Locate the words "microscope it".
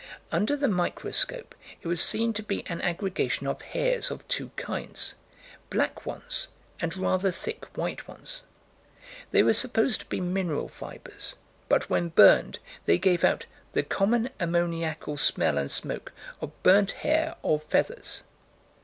0.67-1.87